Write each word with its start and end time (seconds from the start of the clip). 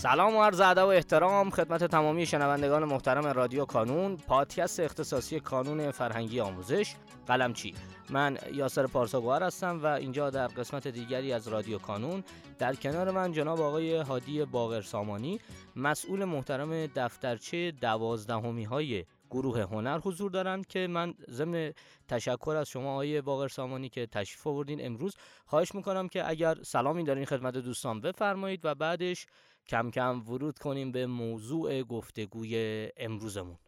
سلام 0.00 0.36
و 0.36 0.42
عرض 0.42 0.60
ادب 0.60 0.84
و 0.84 0.86
احترام 0.86 1.50
خدمت 1.50 1.84
تمامی 1.84 2.26
شنوندگان 2.26 2.84
محترم 2.84 3.26
رادیو 3.26 3.64
کانون 3.64 4.16
پادکست 4.16 4.80
اختصاصی 4.80 5.40
کانون 5.40 5.90
فرهنگی 5.90 6.40
آموزش. 6.40 6.94
قلمچی 7.26 7.74
من 8.10 8.38
یاسر 8.52 8.86
پارساگوهر 8.86 9.42
هستم 9.42 9.82
و 9.82 9.86
اینجا 9.86 10.30
در 10.30 10.46
قسمت 10.46 10.88
دیگری 10.88 11.32
از 11.32 11.48
رادیو 11.48 11.78
کانون. 11.78 12.24
در 12.58 12.74
کنار 12.74 13.10
من 13.10 13.32
جناب 13.32 13.60
آقای 13.60 13.96
هادی 13.96 14.44
باقر 14.44 14.82
سامانی 14.82 15.40
مسئول 15.76 16.24
محترم 16.24 16.86
دفترچه 16.86 17.70
دوازدهمی 17.70 18.64
های 18.64 19.04
گروه 19.30 19.60
هنر 19.62 19.98
حضور 19.98 20.30
دارند 20.30 20.66
که 20.66 20.86
من 20.86 21.14
ضمن 21.30 21.72
تشکر 22.08 22.56
از 22.56 22.68
شما 22.68 22.92
آقای 22.92 23.20
باقر 23.20 23.48
سامانی 23.48 23.88
که 23.88 24.06
تشریف 24.06 24.46
آوردین 24.46 24.86
امروز. 24.86 25.16
خواهش 25.46 25.74
می‌کنم 25.74 26.08
که 26.08 26.28
اگر 26.28 26.56
سلامی 26.62 27.04
دارین 27.04 27.24
خدمت 27.24 27.54
دوستان 27.54 28.00
بفرمایید 28.00 28.60
و 28.64 28.74
بعدش 28.74 29.26
کم 29.68 29.90
کم 29.90 30.22
ورود 30.28 30.58
کنیم 30.58 30.92
به 30.92 31.06
موضوع 31.06 31.82
گفتگوی 31.82 32.88
امروزمون. 32.96 33.58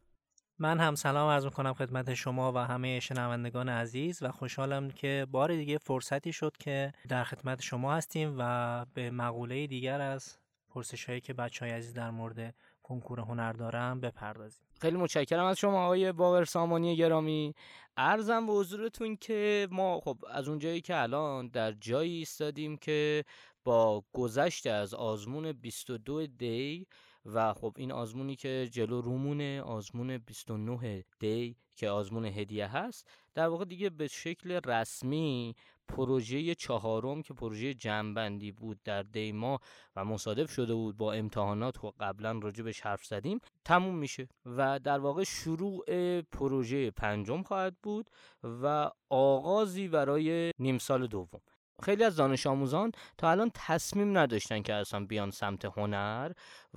من 0.59 0.81
هم 0.81 0.95
سلام 0.95 1.31
عرض 1.31 1.45
می‌کنم 1.45 1.75
خدمت 1.75 2.15
شما 2.15 2.53
و 2.53 2.59
همه 2.59 3.01
شنوندگان 3.01 3.69
عزیز 3.69 4.23
و 4.23 4.31
خوشحالم 4.31 4.91
که 4.91 5.27
بار 5.31 5.57
دیگه 5.57 5.79
فرصتی 5.79 6.33
شد 6.33 6.57
که 6.57 6.93
در 7.09 7.25
خدمت 7.25 7.63
شما 7.63 7.95
هستیم 7.95 8.37
و 8.39 8.87
به 8.95 9.11
مقوله 9.11 9.67
دیگر 9.67 10.01
از 10.01 10.39
پرسش 10.69 11.05
هایی 11.05 11.21
که 11.21 11.33
بچه 11.33 11.65
های 11.65 11.75
عزیز 11.75 11.95
در 11.95 12.11
مورد 12.11 12.55
کنکور 12.83 13.21
هنر 13.21 13.53
دارم 13.53 14.01
بپردازیم. 14.01 14.65
خیلی 14.81 14.97
متشکرم 14.97 15.45
از 15.45 15.59
شما 15.59 15.84
آقای 15.84 16.12
باور 16.12 16.45
سامانی 16.45 16.97
گرامی. 16.97 17.55
ارزم 17.97 18.47
به 18.47 18.53
حضورتون 18.53 19.17
که 19.17 19.69
ما 19.71 20.01
خب 20.01 20.19
از 20.31 20.49
اونجایی 20.49 20.81
که 20.81 21.03
الان 21.03 21.49
در 21.49 21.73
جایی 21.73 22.17
ایستادیم 22.17 22.77
که 22.77 23.25
با 23.65 24.05
گذشت 24.13 24.67
از 24.67 24.95
آزمون 24.95 25.53
22 25.53 26.27
دی 26.27 26.87
و 27.25 27.55
خب 27.55 27.75
این 27.77 27.93
آزمونی 27.93 28.37
که 28.37 28.69
جلو 28.73 29.01
رومونه 29.01 29.63
آزمون 29.63 30.19
29 30.19 31.05
دی 31.21 31.57
که 31.77 31.91
آزمون 31.91 32.25
هدیه 32.25 32.67
هست 32.67 33.09
در 33.35 33.49
واقع 33.49 33.65
دیگه 33.65 33.91
به 33.91 34.09
شکل 34.09 34.61
رسمی 34.65 35.55
پروژه 35.89 36.55
چهارم 36.55 37.23
که 37.23 37.35
پروژه 37.35 37.75
جنبندی 37.75 38.53
بود 38.53 38.81
در 38.85 39.03
دیما 39.03 39.61
و 39.97 40.05
مصادف 40.05 40.51
شده 40.53 40.75
بود 40.75 40.97
با 40.97 41.13
امتحانات 41.13 41.85
و 41.85 41.93
قبلا 42.01 42.39
راجع 42.43 42.73
حرف 42.83 43.05
زدیم 43.05 43.41
تموم 43.65 43.95
میشه 43.95 44.29
و 44.47 44.79
در 44.79 44.99
واقع 44.99 45.25
شروع 45.25 45.85
پروژه 46.21 46.91
پنجم 46.91 47.43
خواهد 47.43 47.77
بود 47.83 48.11
و 48.43 48.91
آغازی 49.11 49.89
برای 49.89 50.51
نیم 50.59 50.79
سال 50.79 51.07
دوم. 51.07 51.41
خیلی 51.83 52.05
از 52.05 52.17
دانش 52.17 52.47
آموزان 52.47 52.92
تا 53.19 53.31
الان 53.31 53.51
تصمیم 53.55 54.19
نداشتن 54.19 54.62
که 54.62 54.75
اصلا 54.75 55.06
بیان 55.06 55.31
سمت 55.31 55.65
هنر 55.65 56.33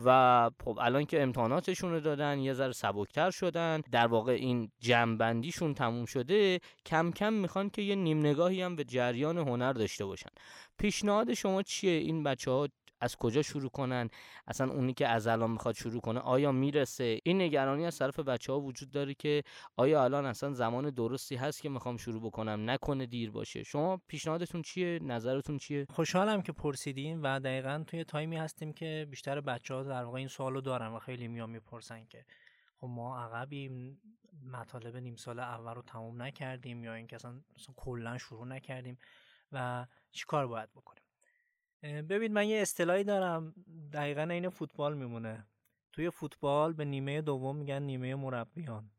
و 0.06 0.50
خب 0.64 0.80
الان 0.82 1.06
که 1.06 1.24
امتحاناتشون 1.24 1.92
رو 1.92 2.00
دادن 2.00 2.40
یه 2.40 2.54
ذره 2.54 2.72
سبکتر 2.72 3.32
شدن 3.32 3.82
در 3.92 4.08
واقع 4.08 4.32
این 4.32 4.72
جمعبندیشون 4.80 5.74
تموم 5.74 6.06
شده 6.06 6.60
کم 6.86 7.12
کم 7.12 7.34
می‌خوان 7.34 7.70
که 7.70 7.82
یه 7.82 7.96
نیم 7.96 8.20
نگاهی 8.20 8.62
هم 8.62 8.76
به 8.76 8.84
جریان 8.84 9.38
هنر 9.38 9.74
داشته 9.74 10.06
باشن. 10.06 10.30
پیشنهاد 10.78 11.34
شما 11.34 11.64
چیه؟ 11.64 11.92
این 11.92 12.24
بچه 12.24 12.52
ها 12.52 12.68
از 13.02 13.16
کجا 13.16 13.42
شروع 13.42 13.70
کنن؟ 13.70 14.10
اصلا 14.48 14.72
اونی 14.74 14.94
که 14.94 15.08
از 15.08 15.28
الان 15.28 15.52
می‌خواد 15.52 15.76
شروع 15.76 16.02
کنه 16.02 16.20
آیا 16.20 16.52
می‌رسه؟ 16.52 17.20
این 17.24 17.42
نگرانی 17.42 17.86
از 17.86 17.98
طرف 17.98 18.20
بچه 18.20 18.54
ها 18.54 18.60
وجود 18.60 18.92
داره 18.92 19.14
که 19.14 19.44
آیا 19.78 20.04
الان 20.04 20.26
اصلا 20.26 20.54
زمان 20.54 20.90
درستی 20.90 21.36
هست 21.36 21.62
که 21.62 21.70
می‌خوام 21.70 21.98
شروع 21.98 22.22
بکنم؟ 22.22 22.70
نکنه 22.70 23.06
دیر 23.06 23.32
باشه. 23.32 23.64
شما 23.64 24.02
پیشنهادتون 24.08 24.62
چیه؟ 24.62 24.85
نظرتون 25.02 25.58
چیه؟ 25.58 25.86
خوشحالم 25.90 26.42
که 26.42 26.52
پرسیدین 26.52 27.22
و 27.22 27.40
دقیقا 27.40 27.84
توی 27.88 28.04
تایمی 28.04 28.38
هستیم 28.38 28.74
که 28.74 29.08
بیشتر 29.10 29.42
بچه 29.42 29.74
ها 29.74 29.84
در 29.84 30.04
واقع 30.04 30.18
این 30.18 30.28
سوالو 30.28 30.62
دارن 30.62 30.88
و 30.88 31.00
خیلی 31.00 31.28
میان 31.28 31.50
می‌پرسن 31.50 32.06
که 32.06 32.26
خب 32.78 32.88
ما 32.88 33.20
عقبیم 33.20 34.02
مطالب 34.52 34.98
نیم 34.98 35.16
سال 35.16 35.40
اول 35.40 35.74
رو 35.76 35.82
تموم 35.82 36.22
نکردیم 36.22 36.84
یا 36.84 36.94
اینکه 36.94 37.16
اصلا, 37.16 37.42
اصلا 37.56 37.74
کلا 37.78 38.18
شروع 38.18 38.48
نکردیم 38.48 38.98
و 39.52 39.86
چیکار 40.12 40.48
باید 40.48 40.70
بکنیم؟ 40.72 41.04
ببین 41.84 42.34
من 42.34 42.48
یه 42.48 42.58
اصطلاحی 42.58 43.04
دارم. 43.04 43.54
دقیقا 43.94 44.22
این 44.22 44.50
فوتبال 44.50 44.98
میمونه. 44.98 45.48
توی 45.92 46.10
فوتبال 46.10 46.74
به 46.74 46.86
نیمه 46.86 47.22
دوم 47.22 47.56
میگن 47.56 47.82
نیمه 47.82 48.16
مربیان 48.16 48.92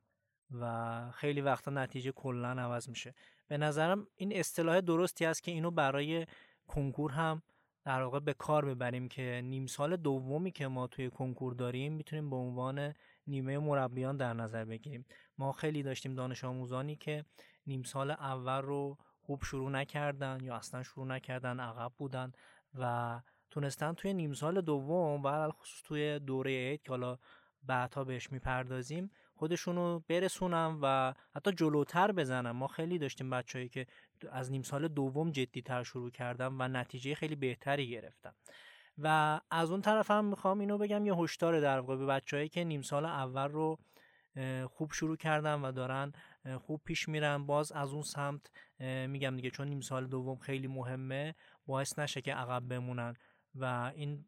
و 0.50 1.10
خیلی 1.10 1.40
وقتا 1.40 1.70
نتیجه 1.70 2.12
کلا 2.12 2.48
عوض 2.48 2.88
میشه. 2.88 3.14
به 3.48 3.58
نظرم 3.58 4.06
این 4.16 4.36
اصطلاح 4.36 4.80
درستی 4.80 5.24
است 5.24 5.42
که 5.42 5.50
اینو 5.50 5.70
برای 5.70 6.26
کنکور 6.66 7.10
هم 7.10 7.42
در 7.84 8.02
واقع 8.02 8.20
به 8.20 8.34
کار 8.34 8.64
ببریم 8.64 9.08
که 9.08 9.40
نیم 9.44 9.66
سال 9.66 9.96
دومی 9.96 10.52
که 10.52 10.68
ما 10.68 10.86
توی 10.86 11.10
کنکور 11.10 11.54
داریم 11.54 11.92
می‌تونیم 11.92 12.30
به 12.30 12.36
عنوان 12.36 12.94
نیمه 13.26 13.58
مربیان 13.58 14.16
در 14.16 14.32
نظر 14.32 14.64
بگیریم. 14.64 15.06
ما 15.38 15.52
خیلی 15.52 15.82
داشتیم 15.82 16.14
دانش 16.14 16.44
آموزانی 16.44 16.96
که 16.96 17.24
نیم 17.66 17.82
سال 17.82 18.10
اول 18.10 18.62
رو 18.62 18.98
خوب 19.20 19.42
شروع 19.44 19.70
نکردن 19.70 20.38
یا 20.42 20.56
اصلا 20.56 20.82
شروع 20.82 21.06
نکردن 21.06 21.60
عقب 21.60 21.92
بودن 21.98 22.32
و 22.74 23.20
تونستن 23.50 23.92
توی 23.92 24.14
نیم 24.14 24.32
سال 24.32 24.60
دوم 24.60 25.22
و 25.24 25.50
خصوص 25.50 25.82
توی 25.82 26.18
دوره 26.18 26.50
عید 26.50 26.82
که 26.82 26.88
حالا 26.90 27.18
بعدها 27.62 28.04
بهش 28.04 28.32
می‌پردازیم 28.32 29.10
خودشونو 29.36 30.00
برسونم 30.08 30.78
و 30.82 31.14
حتی 31.34 31.52
جلوتر 31.52 32.12
بزنم. 32.12 32.56
ما 32.56 32.66
خیلی 32.66 32.98
داشتیم 32.98 33.30
بچههایی 33.30 33.68
که 33.68 33.86
از 34.30 34.50
نیم 34.50 34.62
سال 34.62 34.88
دوم 34.88 35.30
جدی 35.30 35.62
تر 35.62 35.82
شروع 35.82 36.10
کردم 36.10 36.56
و 36.58 36.68
نتیجه 36.68 37.14
خیلی 37.14 37.36
بهتری 37.36 37.90
گرفتم. 37.90 38.34
و 38.98 39.40
از 39.50 39.70
اون 39.70 39.80
طرف 39.80 40.10
هم 40.10 40.24
می‌خوام 40.24 40.60
اینو 40.60 40.78
بگم 40.78 41.06
یه 41.06 41.14
هشدار 41.14 41.60
در 41.60 41.78
واقع 41.78 41.96
به 41.96 42.06
بچههایی 42.06 42.48
که 42.48 42.64
نیم 42.64 42.82
سال 42.82 43.04
اول 43.04 43.48
رو 43.48 43.78
خوب 44.66 44.92
شروع 44.92 45.16
کردن 45.16 45.60
و 45.60 45.72
دارن 45.72 46.12
خوب 46.58 46.80
پیش 46.84 47.08
میرن. 47.08 47.46
باز 47.46 47.72
از 47.72 47.92
اون 47.92 48.02
سمت 48.02 48.50
میگم 49.08 49.36
دیگه 49.36 49.50
چون 49.50 49.68
نیم 49.68 49.80
سال 49.80 50.06
دوم 50.06 50.36
خیلی 50.36 50.66
مهمه 50.66 51.34
باعث 51.66 51.98
نشه 51.98 52.20
که 52.20 52.34
عقب 52.34 52.68
بمونن. 52.68 53.14
و 53.54 53.92
این 53.94 54.24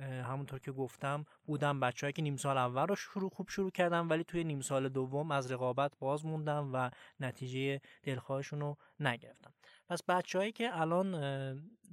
همونطور 0.00 0.58
که 0.58 0.72
گفتم 0.72 1.24
بودم 1.46 1.80
بچههایی 1.80 2.12
که 2.12 2.22
نیم 2.22 2.36
سال 2.36 2.58
اول 2.58 2.86
رو 2.86 2.96
شروع 2.96 3.30
خوب 3.30 3.48
شروع 3.48 3.70
کردن 3.70 4.06
ولی 4.06 4.24
توی 4.24 4.44
نیم 4.44 4.60
سال 4.60 4.88
دوم 4.88 5.30
از 5.30 5.52
رقابت 5.52 5.98
باز 5.98 6.26
موندن 6.26 6.58
و 6.58 6.90
نتیجه 7.20 7.80
دلخواهشون 8.02 8.60
رو 8.60 8.76
نگرفتن. 9.00 9.50
پس 9.88 10.02
بچههایی 10.02 10.52
که 10.52 10.80
الان 10.80 11.14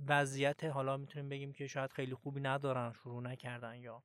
وضعیت 0.07 0.63
حالا 0.63 0.97
می‌تونیم 0.97 1.29
بگیم 1.29 1.53
که 1.53 1.67
شاید 1.67 1.91
خیلی 1.93 2.15
خوبی 2.15 2.41
ندارن 2.41 2.91
شروع 2.91 3.21
نکردن 3.21 3.75
یا 3.75 4.03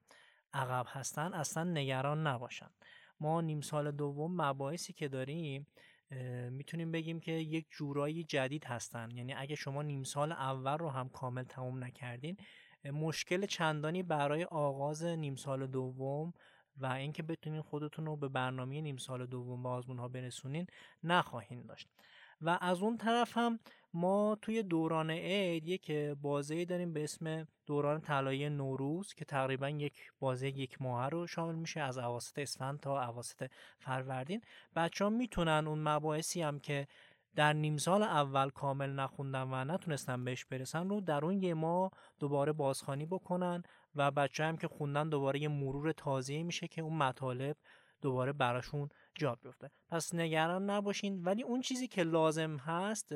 عقب 0.53 0.87
هستن 0.89 1.35
اصلا 1.35 1.65
نگران 1.65 2.27
نباشن. 2.27 2.71
ما 3.21 3.41
نیم 3.41 3.61
سال 3.61 3.91
دوم 3.91 4.43
مباحثی 4.43 4.93
که 4.93 5.09
داریم 5.09 5.67
می‌تونیم 6.51 6.93
بگیم 6.93 7.21
که 7.21 7.33
یک 7.33 7.67
جورایی 7.71 8.25
جدید 8.25 8.65
هستن. 8.65 9.11
یعنی 9.11 9.35
اگه 9.35 9.55
شما 9.55 9.83
نیم 9.83 10.03
سال 10.03 10.33
اول 10.33 10.79
رو 10.79 10.91
هم 10.91 11.09
کامل 11.09 11.43
تموم 11.43 11.85
نکردین 11.85 12.37
مشکل 12.85 13.47
چندانی 13.47 14.03
برای 14.03 14.45
آغاز 14.45 15.05
نیم 15.05 15.37
سال 15.37 15.67
دوم 15.67 16.33
و 16.77 16.87
اینکه 16.87 17.23
بتونین 17.23 17.63
خودتون 17.63 18.07
رو 18.07 18.17
به 18.17 18.29
برنامه 18.29 18.81
نیم 18.81 18.97
سال 18.97 19.27
دوم 19.27 19.63
به 19.63 19.69
آزمون 19.69 19.99
ها 19.99 20.09
برسونین 20.09 20.67
نخواهین 21.05 21.67
داشت. 21.67 21.89
و 22.43 22.59
از 22.61 22.83
اون 22.83 22.97
طرف 22.97 23.37
هم 23.37 23.59
ما 23.95 24.39
توی 24.43 24.63
دوران 24.63 25.11
عید 25.11 25.69
یک 25.69 25.91
بازی 26.23 26.65
داریم 26.65 26.93
به 26.93 27.05
اسم 27.05 27.47
دوران 27.67 28.01
طلایی 28.01 28.51
نوروز 28.51 29.15
که 29.15 29.25
تقریبا 29.25 29.69
یک 29.69 30.13
بازی 30.21 30.49
یک 30.49 30.83
ماه 30.83 31.09
رو 31.09 31.27
شامل 31.27 31.55
میشه 31.55 31.81
از 31.81 31.99
اواسط 31.99 32.39
اسفند 32.39 32.81
تا 32.81 33.05
اواسط 33.05 33.51
فروردین. 33.79 34.41
بچه 34.77 35.05
ها 35.05 35.11
می‌تونن 35.11 35.65
اون 35.67 35.79
مباحثی 35.79 36.43
هم 36.43 36.61
که 36.61 36.87
در 37.37 37.53
نیم 37.53 37.77
سال 37.77 38.03
اول 38.03 38.51
کامل 38.51 38.91
نخوندن 38.91 39.43
و 39.43 39.65
نتونستن 39.65 40.25
بهش 40.25 40.45
برسن 40.45 40.89
رو 40.89 41.01
در 41.01 41.25
اون 41.25 41.43
یه 41.43 41.55
ماه 41.55 41.91
دوباره 42.19 42.53
بازخانی 42.53 43.07
بکنن 43.07 43.63
و 43.95 44.11
بچه 44.11 44.45
هم 44.45 44.57
که 44.57 44.69
خوندن 44.69 45.09
دوباره 45.09 45.41
یه 45.41 45.49
مرور 45.49 45.93
تازه 45.93 46.43
میشه 46.43 46.69
که 46.69 46.83
اون 46.83 46.97
مطالب 46.97 47.57
دوباره 48.01 48.33
براشون 48.33 48.89
جا 49.15 49.35
بیفته. 49.35 49.71
پس 49.89 50.15
نگران 50.15 50.71
نباشین. 50.71 51.23
ولی 51.25 51.43
اون 51.43 51.61
چیزی 51.61 51.89
که 51.89 52.03
لازم 52.03 52.57
هست 52.57 53.13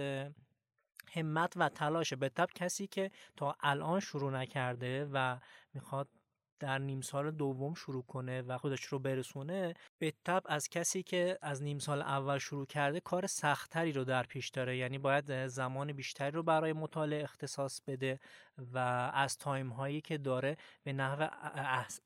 همت 1.13 1.53
و 1.57 1.69
تلاش. 1.69 2.13
به 2.13 2.31
کسی 2.55 2.87
که 2.87 3.11
تا 3.37 3.57
الان 3.61 4.01
شروع 4.01 4.33
نکرده 4.33 5.09
و 5.13 5.39
می‌خواد 5.75 6.09
در 6.65 6.79
نیم 6.79 7.01
سال 7.01 7.31
دوم 7.31 7.75
شروع 7.75 8.03
کنه 8.03 8.43
و 8.43 8.59
خودش 8.59 8.85
رو 8.85 8.99
برسونه 8.99 9.75
به 9.99 10.13
تب 10.25 10.43
از 10.47 10.69
کسی 10.69 11.03
که 11.03 11.39
از 11.43 11.63
نیم 11.63 11.79
سال 11.79 12.03
اول 12.03 12.39
شروع 12.39 12.67
کرده 12.67 13.01
کار 13.01 13.27
سختتری 13.27 13.93
رو 13.93 14.05
در 14.05 14.23
پیش 14.23 14.49
داره. 14.49 14.77
یعنی 14.77 14.99
باید 14.99 15.47
زمان 15.47 15.93
بیشتری 15.93 16.31
رو 16.31 16.43
برای 16.43 16.73
مطالعه 16.73 17.23
اختصاص 17.23 17.81
بده 17.87 18.21
و 18.59 18.79
از 19.15 19.39
تایم 19.39 19.69
هایی 19.69 20.01
که 20.01 20.19
داره 20.19 20.57
به 20.83 20.93
نحو, 20.93 21.29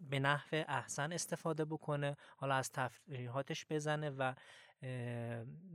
به 0.00 0.20
نحو 0.20 0.64
احسن 0.68 1.12
استفاده 1.12 1.64
بکنه. 1.64 2.16
حالا 2.36 2.54
از 2.54 2.72
تفریحاتش 2.72 3.66
بزنه 3.70 4.10
و 4.10 4.34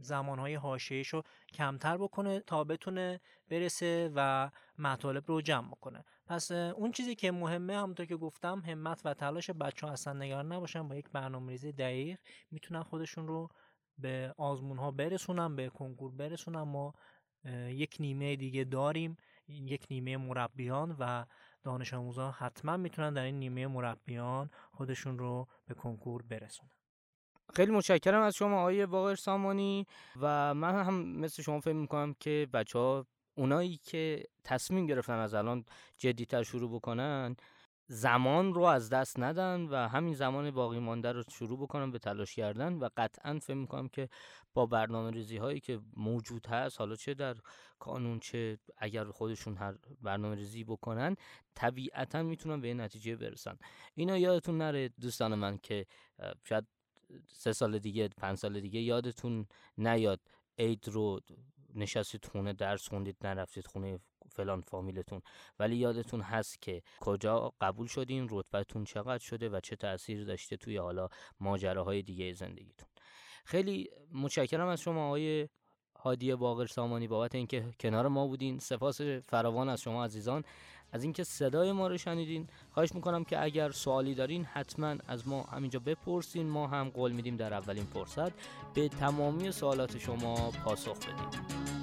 زمانهای 0.01 0.55
حاشیهش 0.55 1.07
رو 1.07 1.23
کمتر 1.53 1.97
بکنه 1.97 2.39
تا 2.39 2.63
بتونه 2.63 3.19
برسه 3.49 4.11
و 4.15 4.49
مطالب 4.77 5.23
رو 5.27 5.41
جمع 5.41 5.67
بکنه. 5.67 6.05
پس 6.27 6.51
اون 6.51 6.91
چیزی 6.91 7.15
که 7.15 7.31
مهمه 7.31 7.77
همونطور 7.77 8.05
که 8.05 8.17
گفتم 8.17 8.59
همت 8.59 9.01
و 9.05 9.13
تلاش 9.13 9.49
بچه 9.49 9.87
ها 9.87 9.93
اصلا 9.93 10.13
نگران 10.13 10.51
نباشن. 10.51 10.87
با 10.87 10.95
یک 10.95 11.09
برنامه 11.09 11.51
ریزی 11.51 11.71
دقیق 11.71 12.19
می‌تونن 12.51 12.83
خودشون 12.83 13.27
رو 13.27 13.49
به 13.97 14.33
آزمون 14.37 14.77
ها 14.77 14.91
برسونن 14.91 15.55
به 15.55 15.69
کنکور 15.69 16.11
برسونن. 16.11 16.61
ما 16.61 16.93
یک 17.67 17.97
نیمه 17.99 18.35
دیگه 18.35 18.63
داریم. 18.63 19.17
یک 19.47 19.85
نیمه 19.89 20.17
مربیان 20.17 20.95
و 20.99 21.25
دانش 21.63 21.93
آموزان 21.93 22.31
حتما 22.31 22.77
می‌تونن 22.77 23.13
در 23.13 23.23
این 23.23 23.39
نیمه 23.39 23.67
مربیان 23.67 24.49
خودشون 24.71 25.19
رو 25.19 25.47
به 25.67 25.73
کنکور 25.73 26.21
برسونن. 26.21 26.71
خیلی 27.55 27.71
متشکرم 27.71 28.21
از 28.21 28.35
شما 28.35 28.59
آقای 28.59 28.85
باقر 28.85 29.15
سامانی 29.15 29.85
و 30.21 30.53
من 30.53 30.83
هم 30.83 30.93
مثل 30.93 31.43
شما 31.43 31.59
فکر 31.59 31.73
می‌کنم 31.73 32.15
که 32.19 32.47
بچه 32.53 32.79
ها 32.79 33.05
اونایی 33.35 33.77
که 33.83 34.23
تصمیم 34.43 34.85
گرفتن 34.85 35.13
از 35.19 35.33
الان 35.33 35.65
جدیتر 35.97 36.43
شروع 36.43 36.75
بکنن 36.75 37.35
زمان 37.87 38.53
رو 38.53 38.61
از 38.61 38.89
دست 38.89 39.19
ندن 39.19 39.61
و 39.61 39.87
همین 39.87 40.13
زمان 40.13 40.51
باقی 40.51 40.79
مانده 40.79 41.11
رو 41.11 41.23
شروع 41.31 41.59
بکنن 41.59 41.91
به 41.91 41.99
تلاش 41.99 42.35
کردن 42.35 42.73
و 42.73 42.89
قطعا 42.97 43.39
فکر 43.39 43.53
می‌کنم 43.53 43.87
که 43.87 44.09
با 44.53 44.65
برنامه 44.65 45.11
ریزی 45.11 45.37
هایی 45.37 45.59
که 45.59 45.79
موجود 45.95 46.47
هست 46.47 46.79
حالا 46.79 46.95
چه 46.95 47.13
در 47.13 47.35
کانون 47.79 48.19
چه 48.19 48.57
اگر 48.77 49.05
خودشون 49.05 49.57
هر 49.57 49.75
برنامه 50.01 50.35
ریزی 50.35 50.63
بکنن 50.63 51.15
طبیعتا 51.55 52.23
می‌تونن 52.23 52.61
به 52.61 52.73
نتیجه 52.73 53.15
برسن. 53.15 53.57
اینا 53.95 54.17
یادتون 54.17 54.57
نره 54.57 54.89
دوستان 54.89 55.35
من 55.35 55.57
که 55.57 55.85
شاید 56.43 56.67
سه 57.27 57.53
سال 57.53 57.79
دیگه 57.79 58.07
پنج 58.07 58.37
سال 58.37 58.59
دیگه 58.59 58.79
یادتون 58.81 59.47
نیاد. 59.77 60.19
عید 60.57 60.87
رو 60.87 61.19
نشستید 61.75 62.25
خونه 62.25 62.53
درس 62.53 62.89
خوندید 62.89 63.17
نرفتید 63.21 63.67
خونه 63.67 63.99
فلان 64.33 64.61
فامیلتون. 64.61 65.21
ولی 65.59 65.75
یادتون 65.75 66.21
هست 66.21 66.61
که 66.61 66.81
کجا 66.99 67.53
قبول 67.61 67.87
شدین 67.87 68.27
رتبتون 68.31 68.83
چقدر 68.83 69.23
شده 69.23 69.49
و 69.49 69.59
چه 69.59 69.75
تاثیر 69.75 70.23
داشته 70.23 70.57
توی 70.57 70.77
حالا 70.77 71.09
ماجراهای 71.39 72.01
دیگه 72.01 72.33
زندگیتون. 72.33 72.89
خیلی 73.45 73.89
متشکرم 74.13 74.67
از 74.67 74.81
شما 74.81 75.07
آقای 75.07 75.49
هادی 75.99 76.35
باقر 76.35 76.65
سامانی 76.65 77.07
بابت 77.07 77.35
اینکه 77.35 77.65
کنار 77.79 78.07
ما 78.07 78.27
بودین. 78.27 78.59
سپاس 78.59 79.01
فراوان 79.01 79.69
از 79.69 79.81
شما 79.81 80.05
عزیزان. 80.05 80.43
از 80.91 81.03
اینکه 81.03 81.23
صدای 81.23 81.71
ما 81.71 81.87
رو 81.87 81.97
شنیدین 81.97 82.47
خواهش 82.69 82.95
می‌کنم 82.95 83.23
که 83.23 83.43
اگر 83.43 83.71
سوالی 83.71 84.15
دارین 84.15 84.45
حتما 84.45 84.95
از 85.07 85.27
ما 85.27 85.43
همینجا 85.43 85.79
بپرسین. 85.79 86.49
ما 86.49 86.67
هم 86.67 86.89
قول 86.89 87.11
میدیم 87.11 87.35
در 87.35 87.53
اولین 87.53 87.85
فرصت 87.85 88.31
به 88.73 88.89
تمامی 88.89 89.51
سوالات 89.51 89.97
شما 89.97 90.51
پاسخ 90.51 90.97
بدیم. 90.97 91.82